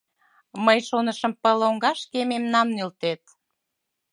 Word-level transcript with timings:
Мый 0.65 0.79
шонышым, 0.87 1.33
пыл 1.41 1.55
лоҥгашке 1.61 2.21
мемнам 2.31 2.67
нӧлтет... 2.75 3.21